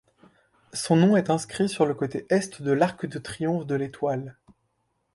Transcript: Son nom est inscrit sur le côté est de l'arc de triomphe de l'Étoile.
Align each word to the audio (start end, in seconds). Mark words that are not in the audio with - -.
Son 0.73 0.95
nom 0.95 1.15
est 1.15 1.29
inscrit 1.29 1.69
sur 1.69 1.85
le 1.85 1.93
côté 1.93 2.25
est 2.31 2.59
de 2.63 2.71
l'arc 2.71 3.05
de 3.05 3.19
triomphe 3.19 3.67
de 3.67 3.75
l'Étoile. 3.75 4.35